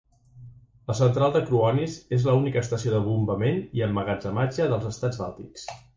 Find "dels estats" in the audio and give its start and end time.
4.73-5.25